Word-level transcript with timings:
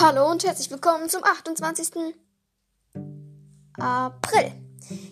Hallo 0.00 0.30
und 0.30 0.44
herzlich 0.44 0.70
willkommen 0.70 1.08
zum 1.08 1.24
28. 1.24 2.14
April. 3.80 4.52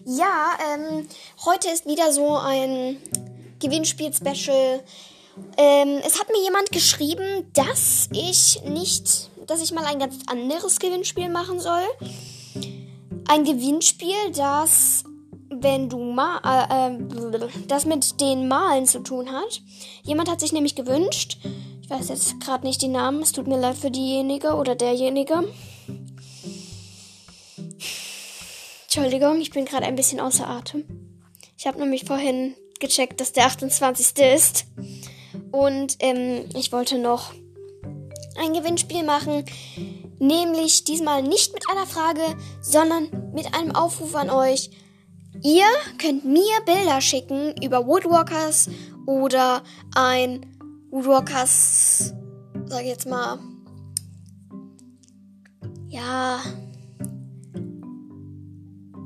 Ja, 0.04 0.50
ähm, 0.72 1.08
heute 1.44 1.70
ist 1.70 1.86
wieder 1.86 2.12
so 2.12 2.36
ein 2.36 2.96
Gewinnspiel-Special. 3.58 4.84
Ähm, 5.56 6.00
es 6.06 6.20
hat 6.20 6.28
mir 6.28 6.40
jemand 6.40 6.70
geschrieben, 6.70 7.50
dass 7.52 8.08
ich 8.12 8.62
nicht, 8.62 9.28
dass 9.48 9.60
ich 9.60 9.72
mal 9.72 9.86
ein 9.86 9.98
ganz 9.98 10.18
anderes 10.28 10.78
Gewinnspiel 10.78 11.30
machen 11.30 11.58
soll. 11.58 11.82
Ein 13.26 13.42
Gewinnspiel, 13.42 14.30
das, 14.36 15.02
wenn 15.66 15.88
du 15.88 15.98
mal, 15.98 16.38
äh, 16.44 16.94
äh, 16.94 17.48
das 17.66 17.86
mit 17.86 18.20
den 18.20 18.46
Malen 18.46 18.86
zu 18.86 19.00
tun 19.00 19.32
hat. 19.32 19.60
Jemand 20.04 20.30
hat 20.30 20.38
sich 20.38 20.52
nämlich 20.52 20.76
gewünscht, 20.76 21.38
ich 21.82 21.90
weiß 21.90 22.08
jetzt 22.08 22.38
gerade 22.38 22.64
nicht 22.64 22.82
die 22.82 22.88
Namen. 22.88 23.20
Es 23.20 23.32
tut 23.32 23.48
mir 23.48 23.58
leid 23.58 23.76
für 23.76 23.90
diejenige 23.90 24.54
oder 24.54 24.76
derjenige. 24.76 25.42
Entschuldigung, 28.84 29.40
ich 29.40 29.50
bin 29.50 29.64
gerade 29.64 29.86
ein 29.86 29.96
bisschen 29.96 30.20
außer 30.20 30.48
Atem. 30.48 30.84
Ich 31.58 31.66
habe 31.66 31.80
nämlich 31.80 32.04
vorhin 32.04 32.54
gecheckt, 32.78 33.20
dass 33.20 33.32
der 33.32 33.46
28. 33.46 34.16
ist. 34.36 34.66
Und 35.50 35.96
ähm, 35.98 36.48
ich 36.54 36.70
wollte 36.70 36.96
noch 36.98 37.32
ein 38.38 38.52
Gewinnspiel 38.52 39.02
machen. 39.02 39.44
Nämlich 40.20 40.84
diesmal 40.84 41.24
nicht 41.24 41.52
mit 41.54 41.68
einer 41.68 41.86
Frage, 41.86 42.22
sondern 42.60 43.32
mit 43.34 43.52
einem 43.52 43.74
Aufruf 43.74 44.14
an 44.14 44.30
euch. 44.30 44.70
Ihr 45.42 45.66
könnt 45.98 46.24
mir 46.24 46.60
Bilder 46.64 47.00
schicken 47.00 47.54
über 47.62 47.86
Woodwalkers 47.86 48.68
oder 49.06 49.62
ein 49.94 50.44
Woodwalkers, 50.90 52.14
sag 52.66 52.82
ich 52.82 52.88
jetzt 52.88 53.06
mal, 53.06 53.38
ja, 55.88 56.40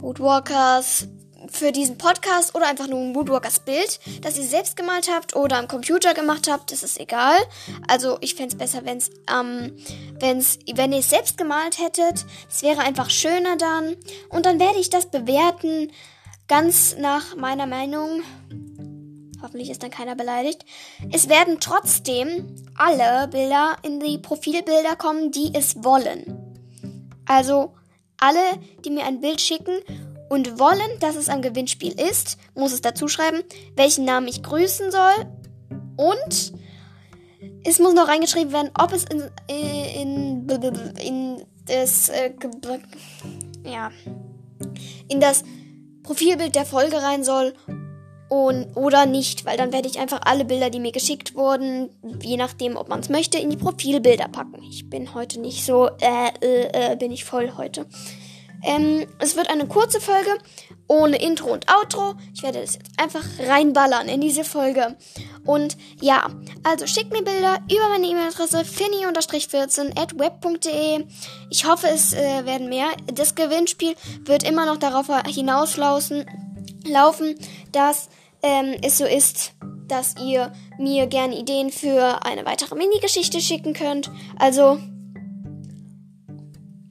Woodwalkers 0.00 1.08
für 1.50 1.72
diesen 1.72 1.98
Podcast 1.98 2.54
oder 2.54 2.68
einfach 2.68 2.86
nur 2.86 3.00
ein 3.00 3.14
Woodwalkers 3.14 3.60
Bild, 3.60 3.98
das 4.22 4.38
ihr 4.38 4.44
selbst 4.44 4.76
gemalt 4.76 5.10
habt 5.12 5.34
oder 5.34 5.58
am 5.58 5.68
Computer 5.68 6.14
gemacht 6.14 6.48
habt, 6.50 6.70
das 6.72 6.82
ist 6.82 6.98
egal. 7.00 7.36
Also 7.88 8.18
ich 8.20 8.34
fände 8.34 8.52
es 8.54 8.58
besser, 8.58 8.84
wenn's, 8.84 9.10
ähm, 9.30 9.76
wenn's, 10.18 10.58
wenn 10.74 10.92
ihr 10.92 11.00
es 11.00 11.10
selbst 11.10 11.36
gemalt 11.36 11.78
hättet. 11.78 12.24
Es 12.48 12.62
wäre 12.62 12.80
einfach 12.80 13.10
schöner 13.10 13.56
dann. 13.56 13.96
Und 14.28 14.46
dann 14.46 14.60
werde 14.60 14.78
ich 14.78 14.90
das 14.90 15.10
bewerten, 15.10 15.90
ganz 16.50 16.96
nach 16.98 17.36
meiner 17.36 17.66
Meinung. 17.66 18.22
Hoffentlich 19.40 19.70
ist 19.70 19.84
dann 19.84 19.92
keiner 19.92 20.16
beleidigt. 20.16 20.64
Es 21.12 21.28
werden 21.28 21.58
trotzdem 21.60 22.56
alle 22.74 23.28
Bilder 23.28 23.76
in 23.82 24.00
die 24.00 24.18
Profilbilder 24.18 24.96
kommen, 24.96 25.30
die 25.30 25.52
es 25.54 25.84
wollen. 25.84 26.58
Also 27.24 27.72
alle, 28.18 28.40
die 28.84 28.90
mir 28.90 29.06
ein 29.06 29.20
Bild 29.20 29.40
schicken 29.40 29.78
und 30.28 30.58
wollen, 30.58 30.98
dass 30.98 31.14
es 31.14 31.28
ein 31.28 31.40
Gewinnspiel 31.40 31.92
ist, 31.92 32.36
muss 32.56 32.72
es 32.72 32.80
dazu 32.80 33.06
schreiben, 33.06 33.44
welchen 33.76 34.04
Namen 34.04 34.26
ich 34.26 34.42
grüßen 34.42 34.90
soll 34.90 35.26
und 35.96 36.52
es 37.62 37.78
muss 37.78 37.94
noch 37.94 38.08
reingeschrieben 38.08 38.52
werden, 38.52 38.70
ob 38.76 38.92
es 38.92 39.04
in, 39.04 39.22
in, 39.46 40.48
in, 40.48 40.96
in 40.96 41.46
das 41.66 42.08
äh, 42.08 42.32
ja 43.64 43.92
in 45.08 45.20
das 45.20 45.44
Profilbild 46.10 46.56
der 46.56 46.66
Folge 46.66 47.00
rein 47.04 47.22
soll 47.22 47.54
und, 48.28 48.76
oder 48.76 49.06
nicht, 49.06 49.44
weil 49.44 49.56
dann 49.56 49.72
werde 49.72 49.86
ich 49.86 50.00
einfach 50.00 50.22
alle 50.24 50.44
Bilder, 50.44 50.68
die 50.68 50.80
mir 50.80 50.90
geschickt 50.90 51.36
wurden, 51.36 51.90
je 52.20 52.36
nachdem, 52.36 52.76
ob 52.76 52.88
man 52.88 52.98
es 52.98 53.10
möchte, 53.10 53.38
in 53.38 53.48
die 53.48 53.56
Profilbilder 53.56 54.26
packen. 54.26 54.60
Ich 54.68 54.90
bin 54.90 55.14
heute 55.14 55.38
nicht 55.38 55.64
so, 55.64 55.88
äh, 56.00 56.32
äh, 56.42 56.92
äh, 56.92 56.96
bin 56.96 57.12
ich 57.12 57.24
voll 57.24 57.52
heute. 57.56 57.86
Ähm, 58.64 59.06
es 59.18 59.36
wird 59.36 59.48
eine 59.48 59.66
kurze 59.66 60.00
Folge 60.00 60.30
ohne 60.86 61.22
Intro 61.22 61.52
und 61.52 61.66
Outro. 61.72 62.14
Ich 62.34 62.42
werde 62.42 62.60
das 62.60 62.74
jetzt 62.74 62.90
einfach 63.00 63.24
reinballern 63.38 64.08
in 64.08 64.20
diese 64.20 64.44
Folge. 64.44 64.96
Und 65.44 65.76
ja, 66.00 66.28
also 66.64 66.86
schickt 66.86 67.12
mir 67.12 67.22
Bilder 67.22 67.60
über 67.70 67.88
meine 67.88 68.06
E-Mail-Adresse 68.06 68.64
finny-14 68.64 69.98
at 69.98 70.18
web.de. 70.18 71.04
Ich 71.48 71.64
hoffe, 71.64 71.88
es 71.88 72.12
äh, 72.12 72.44
werden 72.44 72.68
mehr. 72.68 72.88
Das 73.12 73.34
Gewinnspiel 73.34 73.94
wird 74.24 74.42
immer 74.42 74.66
noch 74.66 74.78
darauf 74.78 75.06
hinauslaufen, 75.26 76.26
laufen, 76.84 77.36
dass 77.72 78.08
ähm, 78.42 78.76
es 78.82 78.98
so 78.98 79.04
ist, 79.04 79.52
dass 79.86 80.14
ihr 80.20 80.52
mir 80.78 81.06
gerne 81.06 81.38
Ideen 81.38 81.70
für 81.70 82.24
eine 82.24 82.46
weitere 82.46 82.74
Mini-Geschichte 82.74 83.40
schicken 83.40 83.74
könnt. 83.74 84.10
Also, 84.38 84.78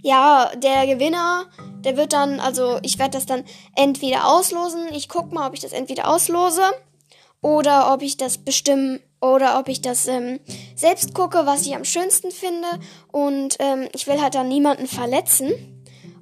ja, 0.01 0.51
der 0.55 0.87
Gewinner, 0.87 1.45
der 1.83 1.97
wird 1.97 2.13
dann, 2.13 2.39
also 2.39 2.79
ich 2.83 2.99
werde 2.99 3.11
das 3.11 3.25
dann 3.25 3.43
entweder 3.75 4.27
auslosen. 4.27 4.87
Ich 4.91 5.09
guck 5.09 5.31
mal, 5.31 5.47
ob 5.47 5.53
ich 5.53 5.59
das 5.61 5.73
entweder 5.73 6.07
auslose 6.07 6.61
oder 7.41 7.93
ob 7.93 8.01
ich 8.01 8.17
das 8.17 8.37
bestimmen 8.37 8.99
oder 9.21 9.59
ob 9.59 9.67
ich 9.67 9.81
das 9.81 10.07
ähm, 10.07 10.39
selbst 10.75 11.13
gucke, 11.13 11.45
was 11.45 11.65
ich 11.65 11.75
am 11.75 11.85
schönsten 11.85 12.31
finde. 12.31 12.67
Und 13.11 13.57
ähm, 13.59 13.89
ich 13.93 14.07
will 14.07 14.21
halt 14.21 14.35
dann 14.35 14.47
niemanden 14.47 14.87
verletzen. 14.87 15.51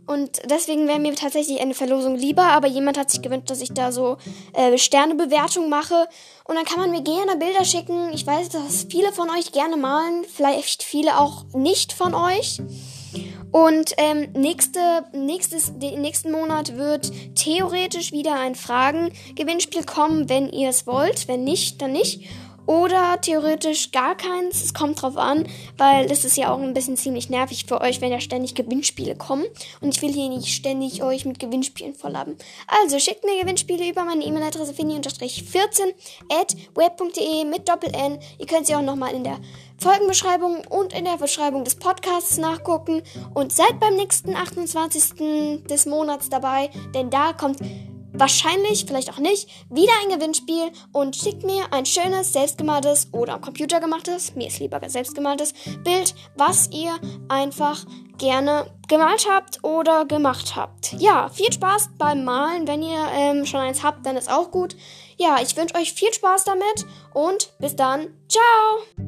Und 0.07 0.41
deswegen 0.49 0.87
wäre 0.87 0.99
mir 0.99 1.13
tatsächlich 1.15 1.59
eine 1.59 1.73
Verlosung 1.73 2.15
lieber, 2.15 2.43
aber 2.43 2.67
jemand 2.67 2.97
hat 2.97 3.11
sich 3.11 3.21
gewünscht, 3.21 3.49
dass 3.49 3.59
ich 3.59 3.73
da 3.73 3.91
so 3.91 4.15
äh, 4.53 4.77
Sternebewertung 4.77 5.69
mache. 5.69 6.07
Und 6.45 6.55
dann 6.55 6.63
kann 6.63 6.79
man 6.79 6.91
mir 6.91 7.01
gerne 7.01 7.35
Bilder 7.35 7.65
schicken. 7.65 8.09
Ich 8.13 8.25
weiß, 8.25 8.47
dass 8.49 8.87
viele 8.89 9.11
von 9.11 9.29
euch 9.29 9.51
gerne 9.51 9.75
malen, 9.75 10.23
vielleicht 10.23 10.81
viele 10.81 11.19
auch 11.19 11.43
nicht 11.53 11.91
von 11.91 12.15
euch. 12.15 12.61
Und 13.57 13.93
ähm, 13.97 14.27
nächste, 14.33 14.79
nächstes, 15.13 15.79
den 15.79 16.01
nächsten 16.01 16.31
Monat 16.31 16.77
wird 16.77 17.11
theoretisch 17.33 18.11
wieder 18.11 18.39
ein 18.39 18.53
Fragen-Gewinnspiel 18.53 19.83
kommen, 19.83 20.29
wenn 20.29 20.47
ihr 20.49 20.69
es 20.69 20.85
wollt. 20.85 21.27
Wenn 21.27 21.43
nicht, 21.43 21.81
dann 21.81 21.91
nicht. 21.91 22.29
Oder 22.67 23.19
theoretisch 23.21 23.91
gar 23.93 24.15
keins. 24.15 24.61
Es 24.61 24.73
kommt 24.73 25.01
drauf 25.01 25.15
an, 25.15 25.47
weil 25.77 26.11
es 26.11 26.25
ist 26.25 26.35
ja 26.35 26.53
auch 26.53 26.59
ein 26.59 26.73
bisschen 26.73 26.97
ziemlich 26.97 27.29
nervig 27.29 27.65
für 27.65 27.79
euch, 27.79 28.01
wenn 28.01 28.11
ja 28.11 28.19
ständig 28.19 28.55
Gewinnspiele 28.55 29.15
kommen. 29.15 29.45
Und 29.79 29.95
ich 29.95 30.01
will 30.01 30.11
hier 30.11 30.27
nicht 30.27 30.53
ständig 30.53 31.01
euch 31.01 31.25
mit 31.25 31.39
Gewinnspielen 31.39 31.95
vollaben. 31.95 32.37
Also 32.67 32.99
schickt 32.99 33.23
mir 33.23 33.41
Gewinnspiele 33.41 33.89
über 33.89 34.03
meine 34.03 34.23
E-Mail-Adresse 34.23 34.73
finny-14 34.73 35.93
at 36.29 36.55
web.de 36.75 37.45
mit 37.45 37.69
Doppel-N. 37.69 38.19
Ihr 38.37 38.45
könnt 38.45 38.67
sie 38.67 38.75
auch 38.75 38.81
nochmal 38.81 39.13
in 39.13 39.23
der 39.23 39.39
Folgenbeschreibung 39.79 40.65
und 40.67 40.91
in 40.91 41.05
der 41.05 41.17
Beschreibung 41.17 41.63
des 41.63 41.75
Podcasts 41.75 42.37
nachgucken. 42.37 43.01
Und 43.33 43.53
seid 43.53 43.79
beim 43.79 43.95
nächsten 43.95 44.35
28. 44.35 45.63
des 45.69 45.85
Monats 45.85 46.29
dabei, 46.29 46.69
denn 46.93 47.09
da 47.09 47.31
kommt 47.31 47.59
wahrscheinlich, 48.17 48.85
vielleicht 48.85 49.11
auch 49.11 49.19
nicht, 49.19 49.47
wieder 49.69 49.91
ein 50.03 50.17
Gewinnspiel 50.17 50.71
und 50.91 51.15
schickt 51.15 51.43
mir 51.43 51.71
ein 51.71 51.85
schönes, 51.85 52.33
selbstgemaltes 52.33 53.09
oder 53.11 53.33
am 53.33 53.41
Computer 53.41 53.79
gemachtes, 53.79 54.35
mir 54.35 54.47
ist 54.47 54.59
lieber 54.59 54.81
selbstgemaltes 54.87 55.53
Bild, 55.83 56.15
was 56.35 56.69
ihr 56.71 56.95
einfach 57.29 57.85
gerne 58.17 58.71
gemalt 58.87 59.27
habt 59.29 59.63
oder 59.63 60.05
gemacht 60.05 60.55
habt. 60.55 60.93
Ja, 60.93 61.29
viel 61.29 61.51
Spaß 61.51 61.89
beim 61.97 62.23
Malen. 62.23 62.67
Wenn 62.67 62.81
ihr 62.81 63.05
ähm, 63.13 63.45
schon 63.45 63.59
eins 63.59 63.83
habt, 63.83 64.05
dann 64.05 64.17
ist 64.17 64.31
auch 64.31 64.51
gut. 64.51 64.75
Ja, 65.17 65.37
ich 65.41 65.55
wünsche 65.55 65.75
euch 65.75 65.93
viel 65.93 66.13
Spaß 66.13 66.43
damit 66.43 66.85
und 67.13 67.53
bis 67.59 67.75
dann. 67.75 68.07
Ciao! 68.27 69.06